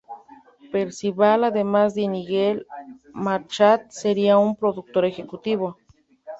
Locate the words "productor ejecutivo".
4.55-5.77